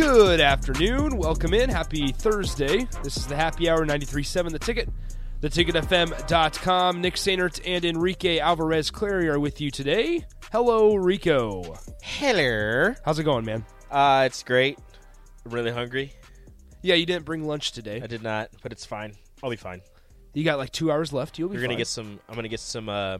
[0.00, 1.18] Good afternoon.
[1.18, 1.68] Welcome in.
[1.68, 2.88] Happy Thursday.
[3.04, 4.88] This is the Happy Hour 93.7 The Ticket.
[5.42, 7.02] TheTicketFM.com.
[7.02, 10.24] Nick Sainert and Enrique Alvarez Clary are with you today.
[10.52, 11.76] Hello, Rico.
[12.00, 12.94] Hello.
[13.04, 13.62] How's it going, man?
[13.90, 14.78] Uh, it's great.
[15.44, 16.14] I'm really hungry.
[16.80, 18.00] Yeah, you didn't bring lunch today.
[18.02, 19.12] I did not, but it's fine.
[19.42, 19.82] I'll be fine.
[20.32, 21.38] You got like two hours left.
[21.38, 21.78] You'll be We're gonna fine.
[21.78, 22.20] get some.
[22.26, 23.18] I'm gonna get some uh,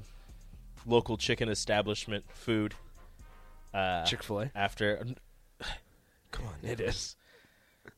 [0.86, 2.74] local chicken establishment food.
[3.74, 4.50] Uh, Chick-fil-A.
[4.54, 5.04] after.
[6.30, 7.16] Come on, It is.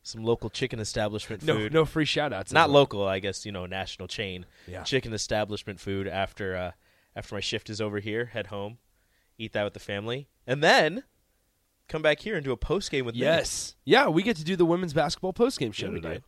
[0.01, 1.73] some local chicken establishment No, food.
[1.73, 2.51] no free shout-outs.
[2.51, 3.07] not local.
[3.07, 4.45] I guess you know national chain.
[4.67, 4.83] Yeah.
[4.83, 6.71] Chicken establishment food after uh,
[7.15, 8.25] after my shift is over here.
[8.25, 8.77] Head home,
[9.37, 11.03] eat that with the family, and then
[11.87, 13.21] come back here and do a post game with me.
[13.21, 13.75] Yes.
[13.85, 16.17] Yeah, we get to do the women's basketball post game show Yeah, we tonight.
[16.19, 16.23] do.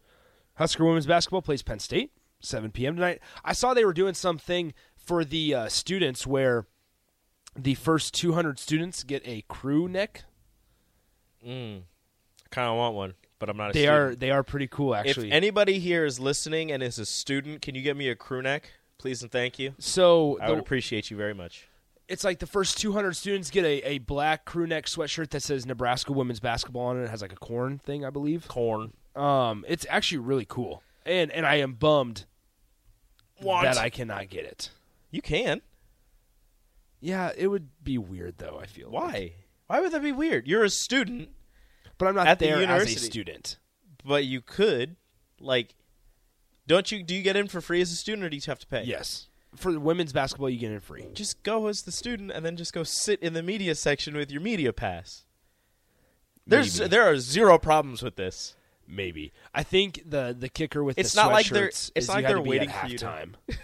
[0.55, 2.11] Husker women's basketball plays Penn State,
[2.41, 2.95] 7 p.m.
[2.95, 3.19] tonight.
[3.43, 6.67] I saw they were doing something for the uh, students where
[7.57, 10.23] the first 200 students get a crew neck.
[11.45, 11.83] Mm.
[12.55, 13.71] I kind of want one, but I'm not.
[13.71, 13.99] A They student.
[13.99, 15.27] are they are pretty cool actually.
[15.27, 18.41] If anybody here is listening and is a student, can you get me a crew
[18.41, 19.73] neck, please and thank you?
[19.77, 21.67] so I the- would appreciate you very much.
[22.07, 25.65] it's like the first 200 students get a, a black crew neck sweatshirt that says
[25.65, 27.03] Nebraska women's basketball on it.
[27.05, 28.47] It has like a corn thing, I believe.
[28.47, 28.93] Corn.
[29.15, 32.25] Um, it's actually really cool, and and I am bummed
[33.41, 34.69] that I cannot get it.
[35.11, 35.61] You can.
[37.01, 38.59] Yeah, it would be weird though.
[38.61, 39.03] I feel like.
[39.03, 39.33] Why?
[39.67, 40.47] Why would that be weird?
[40.47, 41.29] You're a student,
[41.97, 42.99] but I'm not At the there as a university.
[43.05, 43.57] student.
[44.03, 44.95] but you could,
[45.39, 45.75] like,
[46.67, 47.03] don't you?
[47.03, 48.83] Do you get in for free as a student, or do you have to pay?
[48.83, 51.05] Yes, for women's basketball, you get in free.
[51.13, 54.31] Just go as the student, and then just go sit in the media section with
[54.31, 55.23] your media pass.
[56.47, 56.89] There's Maybe.
[56.89, 58.55] there are zero problems with this.
[58.87, 62.27] Maybe I think the the kicker with It's the not like they're- it's not like
[62.27, 63.33] they're waiting for you halftime.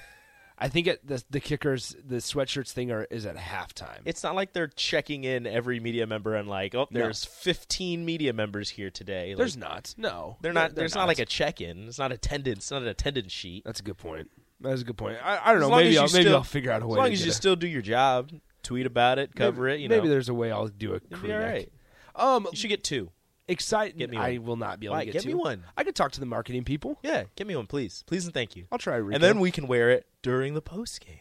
[0.63, 4.01] I think it, the the kickers the sweatshirts thing are is at halftime.
[4.05, 6.99] It's not like they're checking in every media member and like, oh, No.
[6.99, 9.29] there's 15 media members here today.
[9.29, 9.95] Like, There's not.
[9.97, 10.75] No, They're not.
[10.75, 11.07] They're there's not.
[11.07, 11.87] like a check-in.
[11.87, 12.59] It's not attendance.
[12.65, 13.63] It's not an attendance sheet.
[13.65, 14.29] That's a good point.
[14.59, 15.17] That's a good point.
[15.23, 15.75] I, I don't As know.
[15.75, 16.93] Maybe I'll maybe still- I'll figure out a way.
[16.93, 18.29] As long to as you a- still do your job,
[18.61, 19.83] tweet about it, cover maybe, it.
[19.83, 21.43] You maybe know, there's a way I'll do a crew neck.
[21.43, 21.71] right.
[22.15, 23.09] Um, You should get two.
[23.47, 23.97] Excited.
[23.97, 25.01] Get me I will not be able Why?
[25.01, 25.29] to get, Get two.
[25.29, 25.63] me one.
[25.75, 26.99] I could talk to the marketing people.
[27.03, 28.65] Yeah, get me one, please, please, and thank you.
[28.71, 28.95] I'll try.
[28.97, 29.15] Rico.
[29.15, 31.17] And then we can wear it during the post game.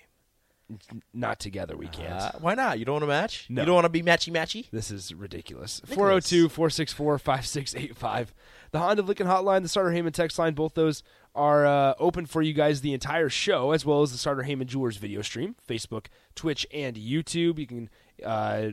[1.12, 1.76] not together.
[1.76, 2.12] We can't.
[2.12, 2.78] Uh, why not?
[2.78, 3.46] You don't want to match?
[3.48, 3.62] No.
[3.62, 4.70] You don't want to be matchy matchy?
[4.70, 5.80] This is ridiculous.
[5.82, 5.96] Nicholas.
[6.28, 8.34] 402 464 5685.
[8.70, 11.02] The Honda Lincoln hotline, the Sartor Hamann text line, both those
[11.34, 14.68] are uh, open for you guys the entire show, as well as the Sartor Hamann
[14.68, 16.06] Jewelers video stream, Facebook,
[16.36, 17.58] Twitch, and YouTube.
[17.58, 17.90] You can
[18.24, 18.68] uh,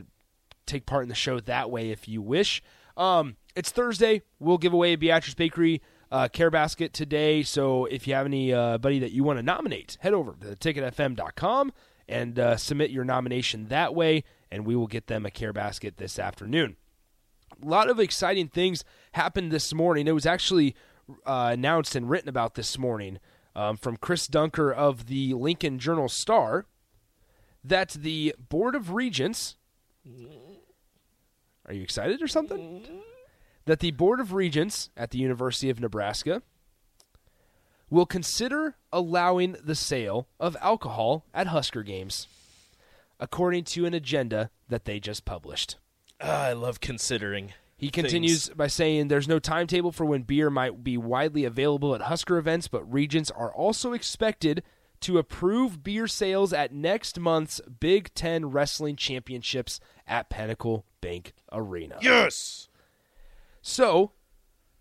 [0.66, 2.62] take part in the show that way if you wish.
[2.98, 4.22] Um, it's Thursday.
[4.40, 5.80] We'll give away a Beatrice Bakery
[6.10, 7.42] uh, care basket today.
[7.44, 10.56] So if you have any uh, buddy that you want to nominate, head over to
[10.56, 11.72] ticketfm.com
[12.08, 15.98] and uh, submit your nomination that way, and we will get them a care basket
[15.98, 16.76] this afternoon.
[17.62, 20.08] A lot of exciting things happened this morning.
[20.08, 20.74] It was actually
[21.24, 23.18] uh, announced and written about this morning
[23.54, 26.66] um, from Chris Dunker of the Lincoln Journal Star
[27.62, 29.56] that the Board of Regents.
[31.68, 32.82] Are you excited or something?
[33.66, 36.42] That the Board of Regents at the University of Nebraska
[37.90, 42.26] will consider allowing the sale of alcohol at Husker games,
[43.20, 45.76] according to an agenda that they just published.
[46.20, 47.52] Ah, I love considering.
[47.76, 52.02] He continues by saying there's no timetable for when beer might be widely available at
[52.02, 54.62] Husker events, but regents are also expected
[55.00, 61.98] to approve beer sales at next month's Big Ten Wrestling Championships at Pinnacle Bank Arena.
[62.00, 62.68] Yes.
[63.62, 64.12] So,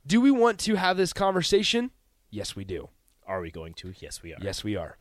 [0.06, 1.92] do we want to have this conversation?
[2.30, 2.90] Yes, we do.
[3.28, 3.94] Are we going to?
[4.00, 4.40] Yes, we are.
[4.42, 4.98] Yes, we are.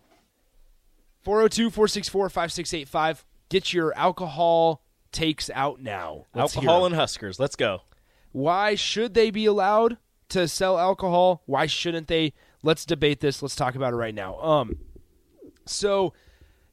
[1.22, 3.24] 402 464 5685.
[3.48, 4.82] Get your alcohol
[5.12, 6.26] takes out now.
[6.34, 7.40] Let's Alcohol and Huskers.
[7.40, 7.82] Let's go.
[8.32, 9.98] Why should they be allowed
[10.30, 11.42] to sell alcohol?
[11.46, 12.34] Why shouldn't they?
[12.62, 13.42] Let's debate this.
[13.42, 14.38] Let's talk about it right now.
[14.40, 14.76] Um,
[15.66, 16.14] so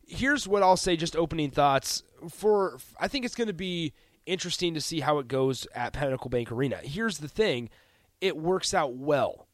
[0.07, 0.95] here's what I'll say.
[0.95, 2.77] Just opening thoughts for.
[2.99, 3.93] I think it's going to be
[4.25, 6.77] interesting to see how it goes at Pinnacle Bank Arena.
[6.77, 7.69] Here's the thing:
[8.21, 9.47] it works out well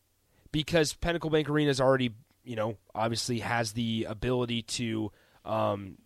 [0.51, 2.11] because Pinnacle Bank Arena is already,
[2.43, 5.11] you know, obviously has the ability to
[5.45, 5.97] um,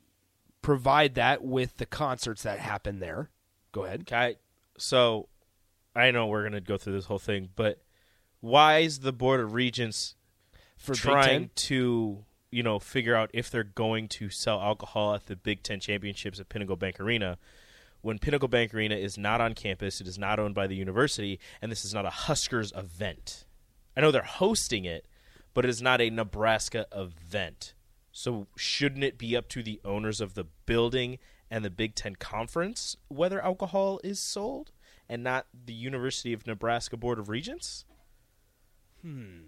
[0.62, 3.30] provide that with the concerts that happen there.
[3.72, 4.02] Go ahead.
[4.02, 4.36] Okay.
[4.78, 5.28] So,
[5.96, 7.82] I know we're going to go through this whole thing, but
[8.40, 10.16] why is the Board of Regents
[10.78, 15.36] For trying to, you know, figure out if they're going to sell alcohol at the
[15.36, 17.38] Big Ten Championships at Pinnacle Bank Arena
[18.04, 21.40] when Pinnacle Bank Arena is not on campus, it is not owned by the university,
[21.62, 23.46] and this is not a Huskers event.
[23.96, 25.08] I know they're hosting it,
[25.54, 27.74] but it is not a Nebraska event.
[28.12, 31.18] So shouldn't it be up to the owners of the building
[31.50, 34.72] and the Big Ten Conference whether alcohol is sold,
[35.08, 37.86] and not the University of Nebraska Board of Regents?
[39.02, 39.44] Hmm.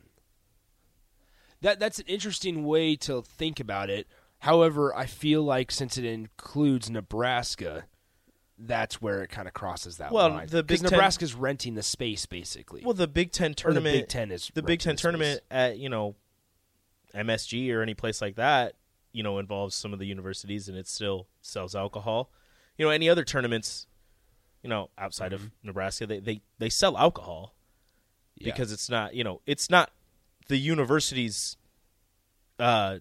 [1.61, 4.07] That that's an interesting way to think about it.
[4.39, 7.85] However, I feel like since it includes Nebraska,
[8.57, 10.47] that's where it kind of crosses that Well, line.
[10.47, 12.81] the Big because Ten- Nebraska's renting the space basically.
[12.83, 13.95] Well, the Big Ten Or the tournament.
[13.95, 15.47] Big Ten is the Big Ten the tournament space.
[15.51, 16.15] at you know
[17.13, 18.75] MSG or any place like that.
[19.11, 22.29] You know, involves some of the universities, and it still sells alcohol.
[22.77, 23.87] You know, any other tournaments,
[24.61, 25.67] you know, outside of mm-hmm.
[25.67, 27.55] Nebraska, they, they they sell alcohol
[28.35, 28.51] Yeah.
[28.51, 29.91] because it's not you know it's not
[30.47, 31.57] the university's
[32.59, 32.99] uh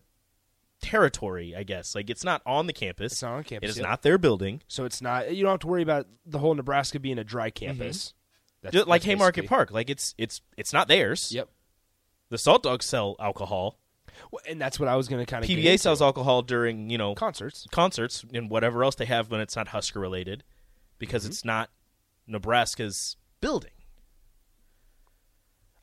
[0.82, 1.54] territory.
[1.56, 3.12] I guess like it's not on the campus.
[3.12, 4.62] It's not on campus, It is not their building.
[4.68, 7.50] so it's not you don't have to worry about the whole Nebraska being a dry
[7.50, 8.12] campus.
[8.62, 11.32] That's, like that's Haymarket basically- Park, like it's it's it's not theirs.
[11.32, 11.48] Yep.
[12.30, 13.78] The Salt Dogs sell alcohol.
[14.30, 16.96] Well, And that's what I was going to kind of PBA sells alcohol during you
[16.98, 17.66] know concerts.
[17.70, 20.44] concerts and whatever else they have when it's not Husker related,
[20.98, 21.30] because Mm-hmm.
[21.30, 21.70] it's not
[22.26, 23.70] Nebraska's building.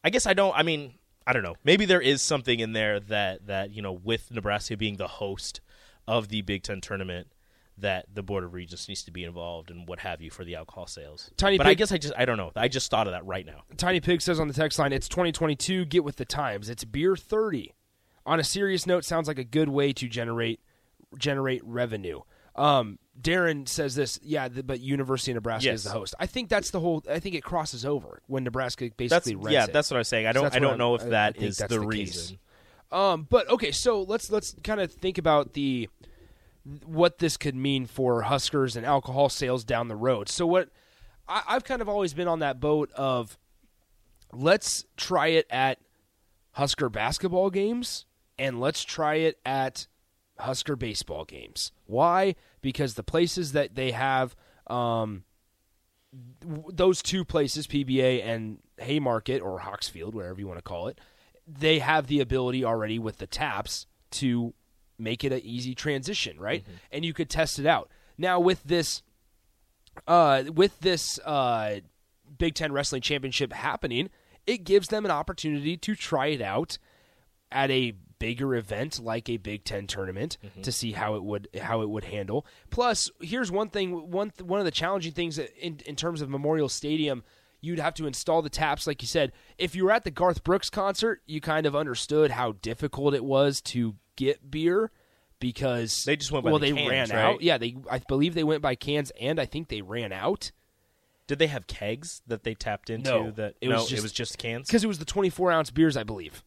[0.04, 0.56] I guess I don't.
[0.58, 1.56] I mean, I don't know.
[1.64, 5.62] Maybe there is something in there that that you know, with Nebraska being the host
[6.08, 7.28] of the Big Ten tournament,
[7.78, 10.56] that the Board of Regents needs to be involved and what have you for the
[10.56, 11.30] alcohol sales.
[11.38, 12.52] Tiny but I guess I just I don't know.
[12.56, 13.64] I just thought of that right now.
[13.78, 15.86] Tiny Pig says on the text line, it's 2022.
[15.86, 16.70] Get with the times.
[16.70, 17.74] It's beer 30.
[18.26, 20.60] On a serious note, sounds like a good way to generate
[21.18, 22.22] generate revenue.
[22.62, 25.80] Um, Darren says this, yeah, the, but University of Nebraska Yes.
[25.80, 26.16] is the host.
[26.20, 27.04] I think that's the whole.
[27.10, 29.64] I think it crosses over when Nebraska That's basically rents yeah.
[29.66, 29.74] it.
[29.74, 30.28] That's what I was saying.
[30.28, 32.40] I don't that's I don't I'm- know if I- that is that's the, the reason.
[32.92, 35.90] Um, but okay, so let's let's kind of think about the
[36.86, 40.30] what this could mean for Huskers and alcohol sales down the road.
[40.30, 40.70] So what
[41.28, 43.38] I, I've kind of always been on that boat of
[44.34, 45.80] let's try it at
[46.54, 48.06] Husker basketball games
[48.38, 49.88] and let's try it at
[50.42, 51.72] Husker baseball games.
[51.86, 52.36] Why?
[52.62, 54.36] Because the places that they have
[54.68, 55.24] um,
[56.44, 61.00] those two places, PBA and Haymarket or Hawksfield, whatever you want to call it,
[61.48, 64.54] they have the ability already with the taps to
[65.00, 66.64] make it an easy transition, right?
[66.92, 67.90] And you could test it out.
[68.18, 69.02] Now with this,
[70.08, 71.78] uh, with this uh,
[72.38, 74.10] Big Ten Wrestling Championship happening,
[74.46, 76.78] it gives them an opportunity to try it out
[77.52, 80.62] at a bigger event like a Big Ten tournament mm-hmm.
[80.62, 82.46] to see how it would how it would handle.
[82.70, 86.70] Plus, here's one thing one one of the challenging things in in terms of Memorial
[86.70, 87.24] Stadium.
[87.64, 89.34] You'd have to install the taps, like you said.
[89.60, 93.24] If you were at the Garth Brooks concert, you kind of understood how difficult it
[93.24, 94.90] was to get beer
[95.40, 97.34] because They just went by well, the they cans, ran right?
[97.34, 97.42] out.
[97.42, 100.52] Yeah, they I believe they went by cans, and I think they ran out
[101.28, 103.10] Did they have kegs that they tapped into?
[103.10, 104.68] No, that it no, was just- it was just cans.
[104.68, 106.44] because it was the 24 ounce beers, I believe.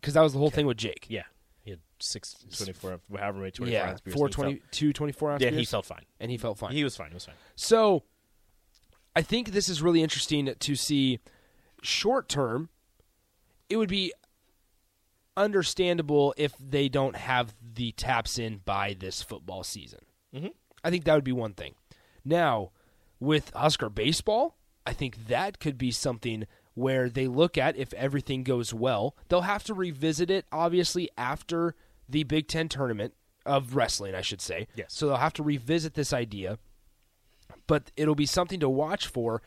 [0.00, 1.06] Because that was the whole thing with Jake.
[1.08, 1.24] Yeah,
[1.62, 4.14] he had six, 24, however many 24 yeah, ounce beers.
[4.16, 5.60] four he felt- 22, 24 ounce Yeah, beers.
[5.60, 6.04] he felt fine.
[6.18, 6.72] and he felt fine.
[6.72, 7.08] He was fine.
[7.08, 7.34] He was fine.
[7.56, 8.04] So,
[9.14, 11.18] I think this is really interesting to see.
[11.82, 12.68] Short term,
[13.70, 14.12] it would be
[15.36, 20.00] understandable if they don't have the taps in by this football season.
[20.34, 20.48] Mm-hmm.
[20.84, 21.74] I think that would be one thing.
[22.24, 22.72] Now,
[23.18, 28.42] with Husker baseball, I think that could be something where they look at if everything
[28.42, 29.16] goes well.
[29.28, 31.74] They'll have to revisit it, obviously, after
[32.08, 33.14] the Big Ten tournament
[33.46, 34.68] of wrestling, I should say.
[34.74, 34.92] Yes.
[34.92, 36.58] So they'll have to revisit this idea,
[37.66, 39.42] but it'll be something to watch for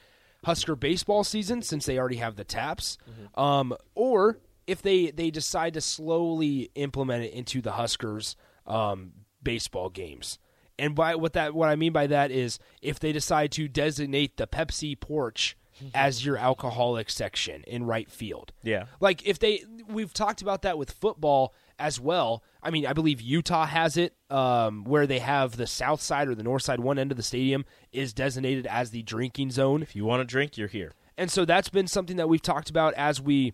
[0.45, 2.97] Husker baseball season since they already have the taps,
[3.35, 8.35] um, or if they they decide to slowly implement it into the Huskers
[8.67, 10.39] um, baseball games.
[10.77, 14.37] And by what that what I mean by that is if they decide to designate
[14.37, 15.55] the Pepsi porch
[15.93, 18.53] as your alcoholic section in right field.
[18.63, 18.85] Yeah.
[18.99, 22.43] Like if they we've talked about that with football as well.
[22.61, 26.35] I mean, I believe Utah has it um, where they have the south side or
[26.35, 29.81] the north side one end of the stadium is designated as the drinking zone.
[29.81, 30.93] If you want to drink, you're here.
[31.17, 33.53] And so that's been something that we've talked about as we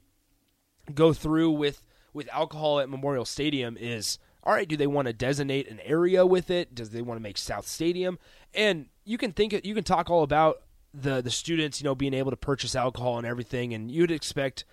[0.93, 1.83] go through with
[2.13, 6.25] with alcohol at Memorial Stadium is all right, do they want to designate an area
[6.25, 6.73] with it?
[6.73, 8.17] Does they want to make South Stadium?
[8.53, 10.61] And you can think you can talk all about
[10.93, 14.65] the the students, you know, being able to purchase alcohol and everything and you'd expect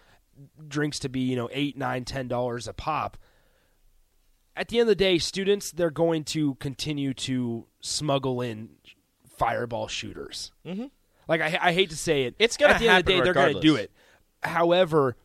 [0.68, 3.16] drinks to be, you know, eight, nine, ten dollars a pop.
[4.56, 8.70] At the end of the day, students they're going to continue to smuggle in
[9.28, 10.52] fireball shooters.
[10.64, 10.86] Mm-hmm.
[11.28, 13.16] Like I, I hate to say it, It's gonna at the end of the day
[13.16, 13.90] happen they're going to do it.
[14.42, 15.16] However,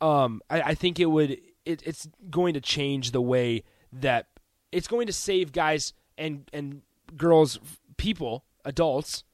[0.00, 4.26] um, I, I think it would it, it's going to change the way that
[4.72, 6.82] it's going to save guys and and
[7.16, 7.58] girls,
[7.96, 9.24] people, adults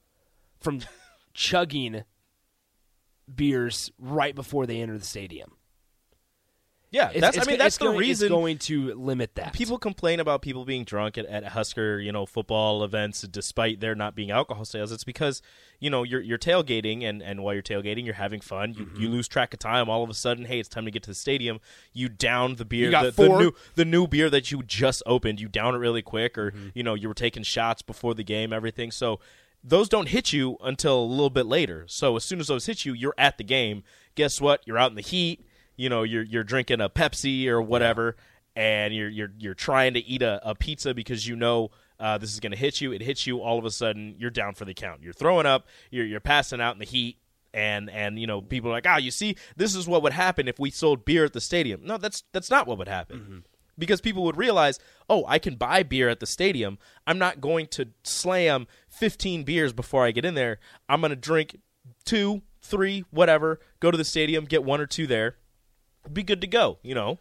[0.59, 0.81] from
[1.33, 2.03] chugging
[3.33, 5.53] beers right before they enter the stadium.
[6.93, 9.53] Yeah, It's- that's it's I mean that's the going, reason it's going to limit that.
[9.53, 13.95] people complain about people being drunk at, at Husker, you know, football events despite there
[13.95, 14.91] not being alcohol sales.
[14.91, 15.41] It's because,
[15.79, 18.73] you know, you're you're tailgating and, and while you're tailgating, you're having fun.
[18.73, 19.01] You, Mm-hmm.
[19.03, 19.89] you lose track of time.
[19.89, 21.61] All of a sudden, hey, it's time to get to the stadium.
[21.93, 25.39] You down the beer, the, the new the new beer that you just opened.
[25.39, 26.67] You down it really quick, or Mm-hmm.
[26.73, 28.91] you know, you were taking shots before the game, everything.
[28.91, 29.21] So
[29.63, 31.85] those don't hit you until a little bit later.
[31.87, 33.83] So as soon as those hit you, you're at the game.
[34.15, 34.61] Guess what?
[34.65, 35.45] You're out in the heat.
[35.75, 38.15] You know, you're you're drinking a Pepsi or whatever,
[38.55, 42.33] and you're you're you're trying to eat a, a pizza because you know uh, this
[42.33, 42.91] is going to hit you.
[42.91, 43.39] It hits you.
[43.39, 45.01] All of a sudden, you're down for the count.
[45.01, 45.67] You're throwing up.
[45.89, 47.17] You're you're passing out in the heat.
[47.53, 50.47] And and you know people are like, ah, you see, this is what would happen
[50.47, 51.81] if we sold beer at the stadium.
[51.83, 53.43] No, that's that's not what would happen
[53.81, 56.77] because people would realize, oh, I can buy beer at the stadium.
[57.07, 60.59] I'm not going to slam 15 beers before I get in there.
[60.87, 61.57] I'm going to drink
[62.05, 65.35] two, three, whatever, go to the stadium, get one or two there,
[66.13, 67.17] be good to go, you know.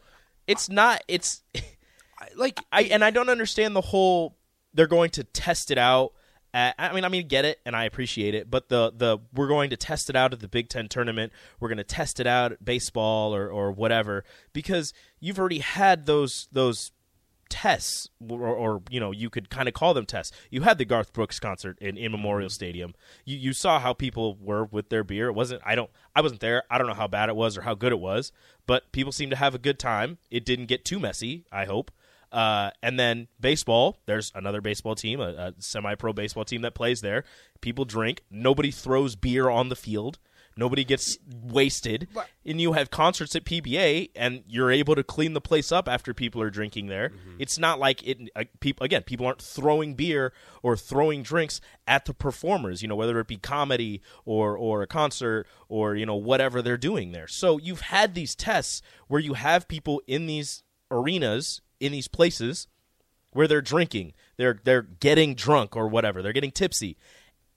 [0.47, 1.43] It's not it's
[2.37, 4.37] like I and I don't understand the whole
[4.75, 6.13] they're going to test it out.
[6.53, 9.19] Uh, at, I mean, I mean, get it, and I appreciate it, but the the
[9.35, 11.33] we're going to test it out at the Big Ten tournament.
[11.59, 16.07] We're going to test it out at baseball or or whatever because you've already had
[16.07, 16.93] those those
[17.51, 20.35] tests, or, or you know, you could kind of call them tests.
[20.51, 22.55] You had the Garth Brooks concert in, in Memorial mm-hmm.
[22.55, 22.95] Stadium.
[23.27, 25.27] You you saw how people were with their beer.
[25.27, 25.61] It wasn't.
[25.67, 25.91] I don't.
[26.17, 26.63] I wasn't there.
[26.71, 28.33] I don't know how bad it was or how good it was,
[28.67, 30.17] but people seemed to have a good time.
[30.31, 31.45] It didn't get too messy.
[31.53, 31.91] I hope.
[32.33, 37.01] Uh, and then baseball, there's another baseball team, a, a semi-pro baseball team that plays
[37.01, 37.25] there.
[37.61, 38.23] People drink.
[38.31, 40.19] Nobody throws beer on the field.
[40.57, 42.09] Nobody gets wasted.
[42.45, 46.13] And you have concerts at PBA, and you're able to clean the place up after
[46.13, 47.13] people are drinking there.
[47.39, 48.19] It's not like it.
[48.37, 50.33] Uh, people again, people aren't throwing beer
[50.63, 52.83] or throwing drinks at the performers.
[52.83, 56.77] You know, whether it be comedy or or a concert or you know whatever they're
[56.77, 57.29] doing there.
[57.29, 62.69] So you've had these tests where you have people in these arenas in these places
[63.33, 66.97] where they're drinking, they're they're getting drunk or whatever, they're getting tipsy,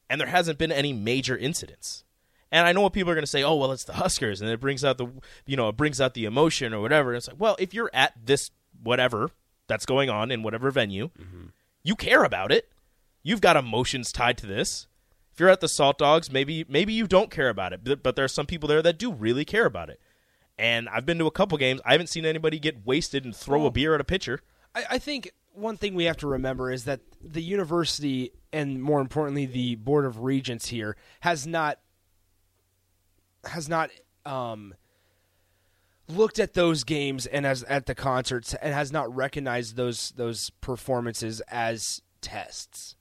[0.10, 2.04] and there hasn't been any major incidents.
[2.52, 4.50] And I know what people are going to say, "Oh, well, it's the Huskers," and
[4.50, 5.08] it brings out the
[5.46, 7.12] you know it brings out the emotion or whatever.
[7.12, 8.52] And it's like, well, if you're at this
[8.82, 9.32] whatever
[9.68, 11.48] that's going on in whatever venue, mm-hmm.
[11.84, 12.70] you care about it.
[13.24, 14.88] You've got emotions tied to this.
[15.32, 18.16] If you're at the Salt Dogs, maybe maybe you don't care about it, but, but
[18.16, 20.00] there are some people there that do really care about it.
[20.58, 21.82] And I've been to a couple games.
[21.86, 24.40] I haven't seen anybody get wasted and throw a beer at a pitcher.
[24.76, 29.02] I, I think one thing we have to remember is that the university and more
[29.02, 31.80] importantly the board of regents here has not
[33.46, 33.90] has not
[34.26, 34.74] um,
[36.08, 40.50] looked at those games and as at the concerts and has not recognized those those
[40.62, 42.96] performances as tests.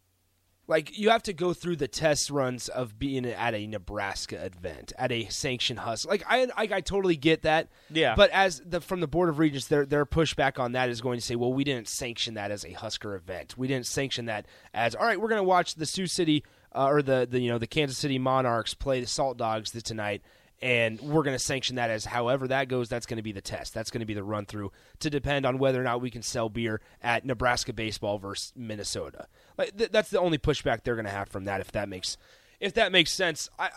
[0.72, 4.94] Like you have to go through the test runs of being at a Nebraska event,
[4.96, 6.10] at a sanctioned hustle.
[6.10, 7.68] Like I, I, I totally get that.
[7.90, 8.14] Yeah.
[8.16, 11.18] But as the from the board of regents, their their pushback on that is going
[11.18, 13.58] to say, well, we didn't sanction that as a Husker event.
[13.58, 15.20] We didn't sanction that as all right.
[15.20, 16.42] We're going to watch the Sioux City
[16.74, 20.22] uh, or the the you know the Kansas City Monarchs play the Salt Dogs tonight.
[20.62, 22.88] And we're going to sanction that as however that goes.
[22.88, 23.74] That's going to be the test.
[23.74, 26.22] That's going to be the run through to depend on whether or not we can
[26.22, 29.26] sell beer at Nebraska baseball versus Minnesota.
[29.58, 31.60] Like th- that's the only pushback they're going to have from that.
[31.60, 32.16] If that makes
[32.60, 33.70] if that makes sense, I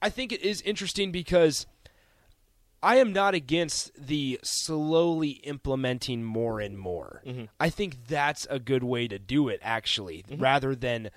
[0.00, 1.66] I think it is interesting because
[2.84, 7.22] I am not against the slowly implementing more and more.
[7.26, 7.44] Mm-hmm.
[7.58, 11.10] I think that's a good way to do it, actually, rather than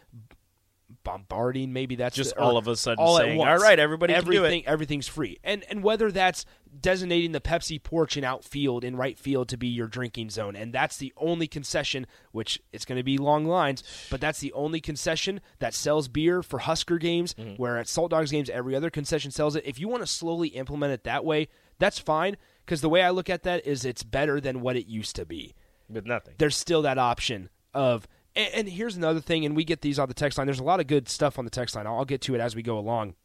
[1.07, 1.71] bombarding.
[1.71, 4.31] Maybe that's Just the- all of a sudden all saying, "All right, everybody can do
[4.31, 6.45] it." everything, everything's free, and and whether that's
[6.79, 10.73] designating the Pepsi porch in outfield in right field to be your drinking zone, and
[10.73, 14.79] that's the only concession, which it's going to be long lines, but that's the only
[14.81, 17.33] concession that sells beer for Husker games.
[17.35, 17.55] Mm-hmm.
[17.55, 19.65] Where at Salt Dogs games, every other concession sells it.
[19.65, 21.47] If you want to slowly implement it that way,
[21.79, 22.35] that's fine.
[22.65, 25.25] Because the way I look at that is, it's better than what it used to
[25.25, 25.55] be
[25.89, 26.35] With nothing.
[26.37, 28.07] there's still that option of
[28.37, 30.47] and, and here's another thing and we get these on the text line.
[30.47, 31.87] There's a lot of good stuff on the text line.
[31.87, 33.15] I'll, I'll get to it as we go along.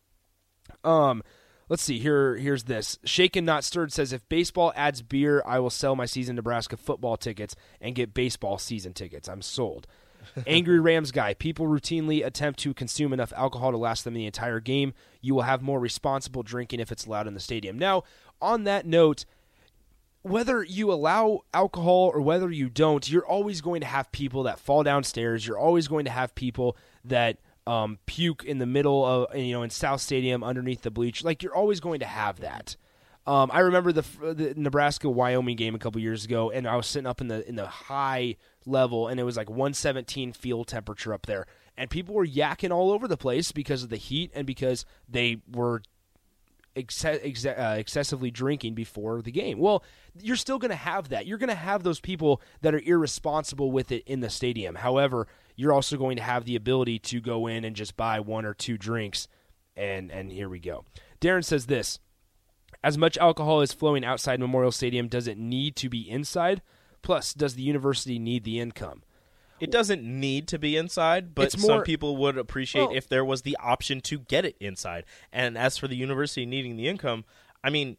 [0.82, 1.22] Um
[1.68, 1.98] let's see.
[1.98, 2.98] Here here's this.
[3.04, 7.16] Shaken not stirred says if baseball adds beer i will sell my season nebraska football
[7.16, 9.28] tickets and get baseball season tickets.
[9.28, 9.86] I'm sold.
[10.46, 11.34] Angry rams guy.
[11.34, 14.94] People routinely attempt to consume enough alcohol to last them the entire game.
[15.20, 17.78] You will have more responsible drinking if it's allowed in the stadium.
[17.78, 18.04] Now
[18.40, 19.24] on that note
[20.22, 24.58] whether you allow alcohol or whether you don't, you're always going to have people that
[24.58, 25.46] fall downstairs.
[25.46, 29.62] You're always going to have people that um, puke in the middle of you know
[29.62, 31.24] in South Stadium underneath the bleach.
[31.24, 32.76] Like you're always going to have that.
[33.24, 36.86] Um, I remember the, the Nebraska Wyoming game a couple years ago, and I was
[36.86, 38.36] sitting up in the in the high
[38.66, 42.90] level, and it was like 117 field temperature up there, and people were yakking all
[42.90, 45.82] over the place because of the heat and because they were
[46.76, 49.58] ex- uh, excessively drinking before the game.
[49.58, 49.84] Well,
[50.20, 51.26] you're still going to have that.
[51.26, 54.76] You're going to have those people that are irresponsible with it in the stadium.
[54.76, 55.26] However,
[55.56, 58.54] you're also going to have the ability to go in and just buy one or
[58.54, 59.28] two drinks,
[59.76, 60.84] and and here we go.
[61.20, 61.98] Darren says this:
[62.82, 66.62] as much alcohol is flowing outside Memorial Stadium, does it need to be inside?
[67.02, 69.02] Plus, does the university need the income?
[69.62, 73.24] It doesn't need to be inside, but more- some people would appreciate Well- if there
[73.24, 75.04] was the option to get it inside.
[75.32, 77.24] And as for the university needing the income,
[77.62, 77.96] I mean,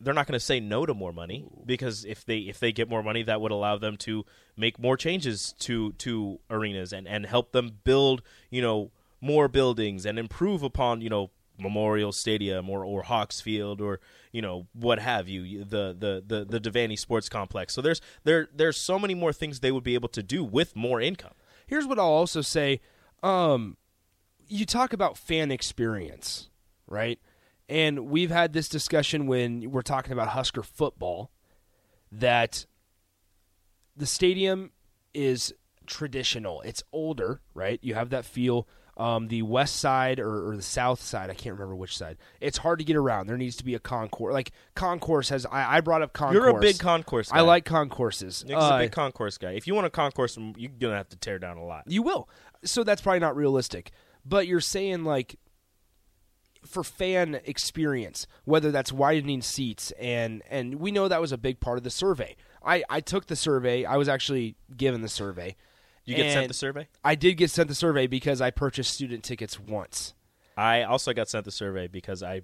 [0.00, 2.88] they're not going to say no to more money because if they if they get
[2.88, 4.24] more money, that would allow them to
[4.56, 10.04] make more changes to to arenas and and help them build you know more buildings
[10.04, 14.00] and improve upon you know Memorial Stadium or or Hawks Field or
[14.32, 17.74] you know what have you the the the the Devaney Sports Complex.
[17.74, 20.74] So there's there there's so many more things they would be able to do with
[20.74, 21.34] more income.
[21.66, 22.80] Here's what I'll also say.
[23.22, 23.76] Um,
[24.48, 26.50] you talk about fan experience,
[26.86, 27.18] right?
[27.68, 31.30] And we've had this discussion when we're talking about Husker football
[32.10, 32.66] that
[33.96, 34.72] the stadium
[35.14, 35.54] is
[35.86, 36.60] traditional.
[36.62, 37.78] It's older, right?
[37.82, 38.66] You have that feel.
[38.94, 42.18] Um, the west side or, or the south side, I can't remember which side.
[42.42, 43.26] It's hard to get around.
[43.26, 44.34] There needs to be a concourse.
[44.34, 46.34] Like concourse has, I, I brought up concourse.
[46.34, 47.38] You're a big concourse guy.
[47.38, 48.44] I like concourses.
[48.46, 49.52] Nick's Uh, a big concourse guy.
[49.52, 51.84] If you want a concourse, you're gonna have to tear down a lot.
[51.86, 52.28] You will.
[52.64, 53.92] So that's probably not realistic.
[54.26, 55.36] But you're saying like
[56.66, 61.60] for fan experience, whether that's widening seats and and we know that was a big
[61.60, 62.36] part of the survey.
[62.62, 63.84] I I took the survey.
[63.86, 65.56] I was actually given the survey.
[66.04, 66.88] You get sent the survey.
[67.04, 70.14] I did get sent the survey because I purchased student tickets once.
[70.56, 72.42] I also got sent the survey because I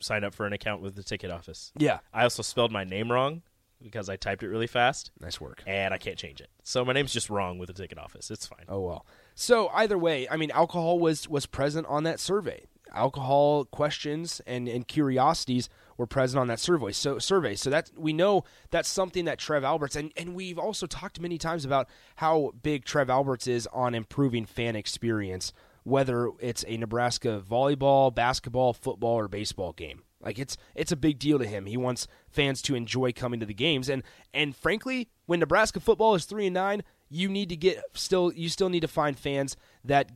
[0.00, 1.72] signed up for an account with the ticket office.
[1.76, 1.98] Yeah.
[2.12, 3.42] I also spelled my name wrong
[3.82, 5.62] because I typed it really fast, Nice work.
[5.66, 6.48] and I can't change it.
[6.62, 8.30] So my name's just wrong with the ticket office.
[8.30, 8.64] It's fine.
[8.68, 9.06] Oh well.
[9.34, 12.66] So either way, I mean, alcohol was was present on that survey.
[12.94, 15.68] Alcohol questions and, and curiosities
[16.02, 16.90] were present on that survey.
[16.90, 17.54] So survey.
[17.54, 21.38] So that we know that's something that Trev Alberts and, and we've also talked many
[21.38, 25.52] times about how big Trev Alberts is on improving fan experience,
[25.84, 30.02] whether it's a Nebraska volleyball, basketball, football, or baseball game.
[30.20, 31.66] Like it's it's a big deal to him.
[31.66, 34.02] He wants fans to enjoy coming to the games, and
[34.34, 38.48] and frankly, when Nebraska football is three and nine, you need to get still you
[38.48, 40.10] still need to find fans that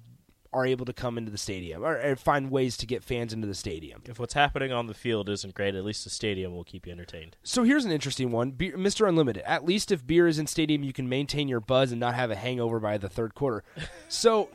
[0.57, 3.47] are able to come into the stadium or, or find ways to get fans into
[3.47, 4.03] the stadium.
[4.07, 6.93] If what's happening on the field isn't great, at least the stadium will keep you
[6.93, 7.37] entertained.
[7.43, 9.07] So here's an interesting one, beer, Mr.
[9.07, 9.43] Unlimited.
[9.45, 12.31] At least if beer is in stadium, you can maintain your buzz and not have
[12.31, 13.65] a hangover by the third quarter.
[14.09, 14.49] So.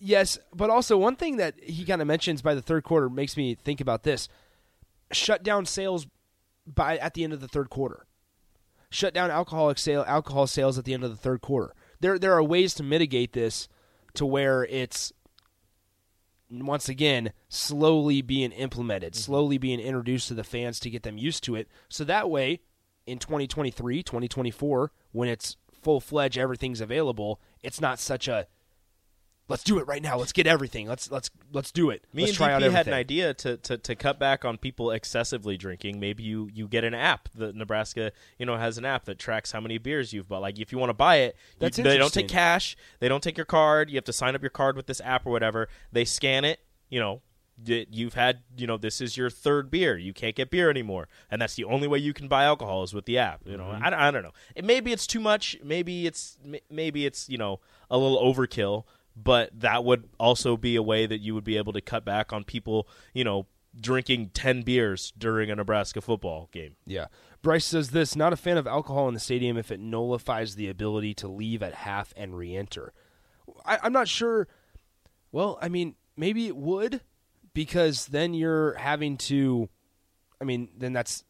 [0.00, 3.36] yes, but also one thing that he kind of mentions by the third quarter makes
[3.36, 4.28] me think about this:
[5.12, 6.06] shut down sales
[6.66, 8.06] by at the end of the third quarter.
[8.90, 11.74] Shut down alcoholic sale alcohol sales at the end of the third quarter.
[12.00, 13.68] There there are ways to mitigate this
[14.18, 15.12] to where it's
[16.50, 19.20] once again slowly being implemented, mm-hmm.
[19.20, 21.68] slowly being introduced to the fans to get them used to it.
[21.88, 22.60] So that way
[23.06, 28.46] in 2023, 2024 when it's full-fledged everything's available, it's not such a
[29.48, 30.16] let's do it right now.
[30.18, 30.86] Let's get everything.
[30.86, 32.04] Let's let's let's do it.
[32.12, 32.76] Me let's and try out everything.
[32.76, 35.98] had an idea to, to, to cut back on people excessively drinking.
[35.98, 37.28] Maybe you, you get an app.
[37.34, 40.42] The Nebraska, you know, has an app that tracks how many beers you've bought.
[40.42, 41.36] Like if you want to buy it,
[41.78, 42.76] you- they don't take cash.
[43.00, 43.90] They don't take your card.
[43.90, 45.68] You have to sign up your card with this app or whatever.
[45.92, 46.60] They scan it.
[46.88, 47.22] You know.
[47.64, 49.98] You've had, you know, this is your third beer.
[49.98, 52.94] You can't get beer anymore, and that's the only way you can buy alcohol is
[52.94, 53.40] with the app.
[53.44, 53.82] You know, Mm-hmm.
[53.84, 54.30] I, I don't know.
[54.54, 55.58] It, maybe it's too much.
[55.64, 56.38] Maybe it's
[56.70, 57.58] maybe it's you know
[57.90, 58.84] a little overkill.
[59.20, 62.32] But that would also be a way that you would be able to cut back
[62.32, 63.46] on people, you know,
[63.78, 66.76] drinking ten beers during a Nebraska football game.
[66.86, 67.06] Yeah.
[67.42, 70.68] Bryce says this not a fan of alcohol in the stadium if it nullifies the
[70.68, 72.92] ability to leave at half and re enter.
[73.64, 74.46] I'm not sure.
[75.32, 77.00] Well, I mean, maybe it would
[77.54, 79.68] because then you're having to.
[80.40, 81.24] I mean, then that's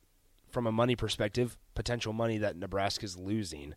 [0.50, 3.74] from a money perspective, potential money that Nebraska's losing.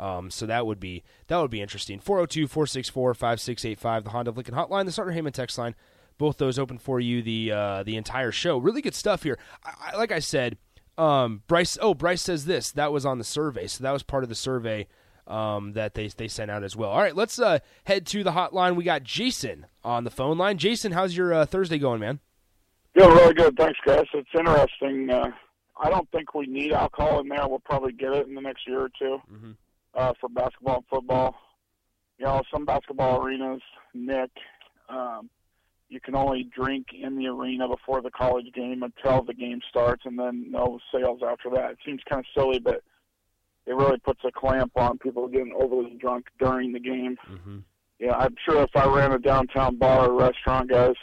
[0.00, 2.00] Um, so that would be that would be interesting.
[2.00, 5.74] 402-464-5685, the Honda of Lincoln hotline, the Sartor Hamann text line.
[6.18, 8.58] Both those open for you the uh, the entire show.
[8.58, 9.38] Really good stuff here.
[9.64, 10.58] I, I, like I said,
[10.98, 11.78] um, Bryce.
[11.80, 12.72] Oh, Bryce says this.
[12.72, 14.86] That was on the survey, so that was part of the survey
[15.26, 16.90] um, that they they sent out as well.
[16.90, 18.76] All right, let's uh, head to the hotline.
[18.76, 20.58] We got Jason on the phone line.
[20.58, 22.20] Jason, how's your uh, Thursday going, man?
[22.94, 23.56] Yeah, really good.
[23.56, 24.04] Thanks, guys.
[24.12, 25.08] It's interesting.
[25.10, 25.30] Uh,
[25.82, 27.48] I don't think we need alcohol in there.
[27.48, 29.56] We'll probably get it in the next year or 2 Mhm.
[29.94, 31.34] Uh, for basketball and football.
[32.18, 33.62] You know, some basketball arenas,
[33.94, 34.30] Nick,
[34.88, 35.30] um,
[35.88, 40.02] you can only drink in the arena before the college game until the game starts,
[40.04, 41.72] and then no sales after that.
[41.72, 42.82] It seems kind of silly, but
[43.66, 47.16] it really puts a clamp on people getting overly drunk during the game.
[47.28, 47.58] Mm-hmm.
[47.98, 50.94] Yeah, I'm sure if I ran a downtown bar or restaurant, guys,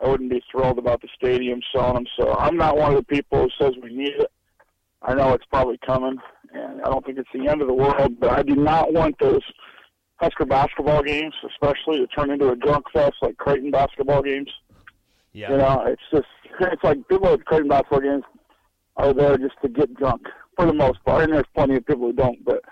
[0.00, 2.06] I wouldn't be thrilled about the stadium selling them.
[2.18, 4.30] So I'm not one of the people who says we need it.
[5.02, 6.18] I know it's probably coming,
[6.52, 9.16] and I don't think it's the end of the world, but I do not want
[9.18, 9.42] those
[10.16, 14.50] Husker basketball games, especially, to turn into a drunk fest like Creighton basketball games.
[15.32, 15.52] Yeah.
[15.52, 16.26] You know, it's just
[16.60, 18.24] it's like people at Creighton basketball games
[18.96, 22.06] are there just to get drunk for the most part, and there's plenty of people
[22.06, 22.62] who don't, but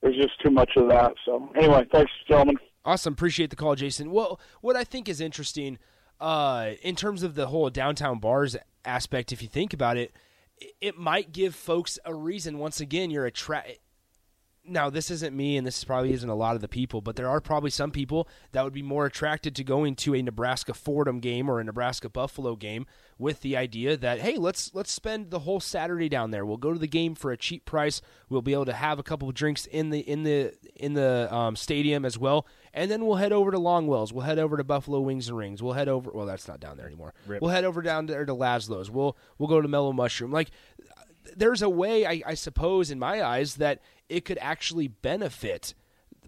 [0.00, 1.12] there's just too much of that.
[1.26, 2.56] So anyway, thanks, gentlemen.
[2.84, 3.12] Awesome.
[3.12, 4.10] Appreciate the call, Jason.
[4.10, 5.78] Well, what I think is interesting
[6.20, 10.12] uh, in terms of the whole downtown bars aspect, if you think about it,
[10.80, 12.58] it- might give folks a reason.
[12.58, 13.78] Once again, you're attract.
[14.64, 17.28] Now, this isn't me, and this probably isn't a lot of the people, but there
[17.28, 21.18] are probably some people that would be more attracted to going to a Nebraska Fordham
[21.18, 22.86] game or a Nebraska Buffalo game
[23.18, 26.46] with the idea that hey, let's let's spend the whole Saturday down there.
[26.46, 28.00] We'll go to the game for a cheap price.
[28.28, 31.34] We'll be able to have a couple of drinks in the in the in the
[31.34, 34.12] um, stadium as well, and then we'll head over to Longwell's.
[34.12, 35.62] We'll head over to Buffalo Wings and Rings.
[35.62, 36.10] We'll head over.
[36.12, 37.14] Well, that's not down there anymore.
[37.40, 38.90] We'll head over down there to Laszlo's.
[38.90, 40.32] We'll we'll go to Mellow Mushroom.
[40.32, 40.50] Like
[41.36, 45.74] there's a way, I, I suppose, in my eyes, that it could actually benefit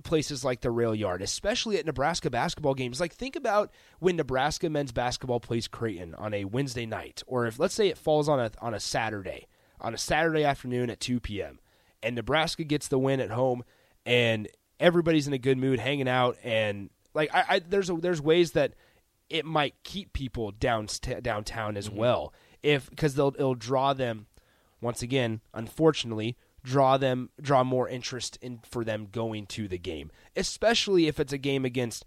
[0.03, 3.01] places like the rail yard, especially at Nebraska basketball games.
[3.01, 7.59] Like, think about when Nebraska men's basketball plays Creighton on a Wednesday night, or if
[7.59, 9.47] let's say it falls on a on a Saturday,
[9.81, 11.61] on a Saturday afternoon at 2 p.m.,
[12.03, 13.65] and Nebraska gets the win at home,
[14.05, 14.49] and
[14.81, 18.53] everybody's in a good mood, hanging out, and like I, I there's a, there's ways
[18.53, 18.75] that
[19.31, 20.89] it might keep people down
[21.23, 21.99] downtown as mm-hmm.
[21.99, 22.33] well,
[22.63, 24.27] if because they'll it'll draw them
[24.81, 30.11] once again, unfortunately, draw them draw more interest in for them going to the game,
[30.37, 32.05] especially if it's a game against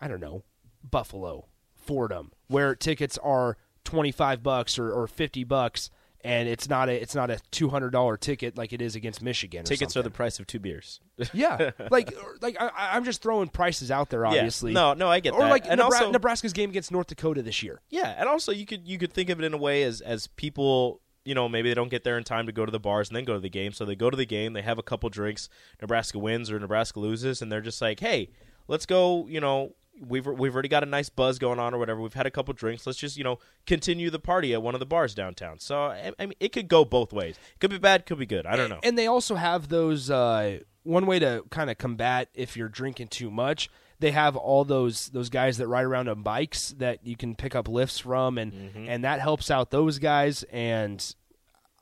[0.00, 0.42] I don't know,
[0.82, 5.90] Buffalo, Fordham, where tickets are 25 bucks or, or 50 bucks
[6.26, 9.64] and it's not a it's not a $200 ticket like it is against Michigan or
[9.64, 11.00] Tickets are the price of two beers.
[11.32, 11.70] Yeah.
[11.90, 12.12] like
[12.42, 14.72] like I, I'm just throwing prices out there obviously.
[14.72, 15.38] No, no, I get that.
[15.38, 15.50] or that.
[15.50, 17.80] like Nebra- also, Nebraska's game against North Dakota this year.
[17.88, 20.26] Yeah, and also you could you could think of it in a way as as
[20.26, 23.08] people you know maybe they don't get there in time to go to the bars
[23.08, 24.82] and then go to the game, so they go to the game, they have a
[24.82, 25.48] couple drinks,
[25.80, 28.30] Nebraska wins or Nebraska loses, and they're just like, hey,
[28.68, 29.74] let's go, you know.
[30.00, 32.00] We've we've already got a nice buzz going on or whatever.
[32.00, 32.86] We've had a couple drinks.
[32.86, 35.58] Let's just you know continue the party at one of the bars downtown.
[35.58, 37.36] So I, I mean, it could go both ways.
[37.54, 38.44] It Could be bad, could be good.
[38.46, 38.80] I don't know.
[38.82, 43.08] And they also have those uh, one way to kind of combat if you're drinking
[43.08, 43.70] too much.
[43.98, 47.54] They have all those those guys that ride around on bikes that you can pick
[47.54, 48.88] up lifts from, and Mm-hmm.
[48.90, 50.42] and that helps out those guys.
[50.52, 51.02] And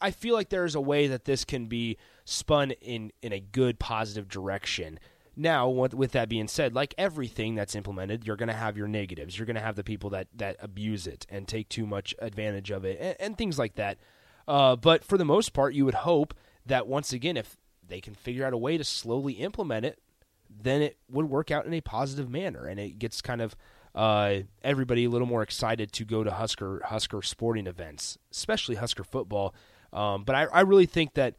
[0.00, 3.80] I feel like there's a way that this can be spun in in a good
[3.80, 5.00] positive direction.
[5.36, 9.36] Now, with, that being said, like everything that's implemented, you're going to have your negatives.
[9.36, 12.70] You're going to have the people that that abuse it and take too much advantage
[12.70, 13.98] of it, and, and things like that.
[14.46, 16.34] Uh, but for the most part, you would hope
[16.66, 19.98] that once again, if they can figure out a way to slowly implement it,
[20.48, 23.56] then it would work out in a positive manner, and it gets kind of
[23.94, 29.04] uh, everybody a little more excited to go to Husker Husker sporting events, especially Husker
[29.04, 29.54] football.
[29.92, 31.36] Um, but I, I really think that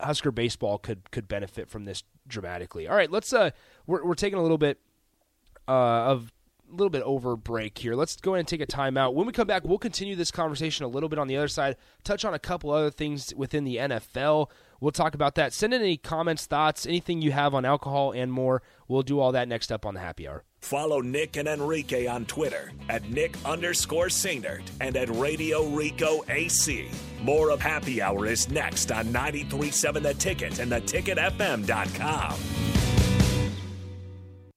[0.00, 2.88] Husker baseball could could benefit from this dramatically.
[2.88, 3.50] All right, let's uh,
[3.86, 4.78] we're we're taking a little bit
[5.68, 6.32] uh, of
[6.72, 7.94] a little bit over break here.
[7.94, 9.14] Let's go ahead and take a timeout.
[9.14, 11.76] When we come back, we'll continue this conversation a little bit on the other side,
[12.02, 14.50] touch on a couple other things within the NFL.
[14.80, 15.52] We'll talk about that.
[15.52, 18.62] Send in any comments, thoughts, anything you have on alcohol and more.
[18.88, 20.44] We'll do all that next up on the happy hour.
[20.62, 26.88] Follow Nick and Enrique on Twitter at Nick underscore Sainert and at Radio Rico AC.
[27.20, 32.91] More of Happy Hour is next on 937 The Ticket and theticketfm.com.